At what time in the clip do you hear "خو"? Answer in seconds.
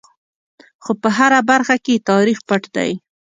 0.83-0.91